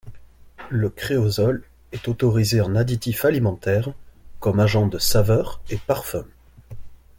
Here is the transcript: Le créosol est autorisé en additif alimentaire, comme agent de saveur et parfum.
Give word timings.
Le 0.71 0.89
créosol 0.89 1.63
est 1.91 2.07
autorisé 2.07 2.59
en 2.59 2.75
additif 2.75 3.23
alimentaire, 3.23 3.91
comme 4.39 4.59
agent 4.59 4.87
de 4.87 4.97
saveur 4.97 5.61
et 5.69 5.77
parfum. 5.77 6.25